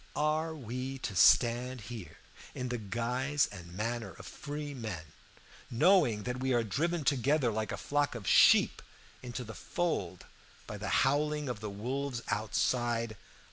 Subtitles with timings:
[0.15, 2.17] Are we to stand here
[2.55, 5.03] in the guise and manner of free men,
[5.69, 8.81] knowing that we are driven together like a flock of sheep
[9.21, 10.25] into the fold
[10.65, 13.15] by the howling of the wolves outside?